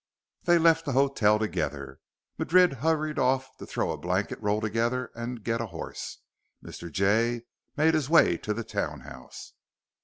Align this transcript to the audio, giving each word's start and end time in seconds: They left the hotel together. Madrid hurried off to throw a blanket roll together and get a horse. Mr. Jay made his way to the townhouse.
They 0.45 0.57
left 0.57 0.85
the 0.85 0.93
hotel 0.93 1.37
together. 1.37 1.99
Madrid 2.39 2.73
hurried 2.81 3.19
off 3.19 3.55
to 3.57 3.67
throw 3.67 3.91
a 3.91 3.99
blanket 3.99 4.41
roll 4.41 4.59
together 4.59 5.11
and 5.13 5.43
get 5.43 5.61
a 5.61 5.67
horse. 5.67 6.17
Mr. 6.65 6.91
Jay 6.91 7.43
made 7.77 7.93
his 7.93 8.09
way 8.09 8.37
to 8.37 8.51
the 8.55 8.63
townhouse. 8.63 9.53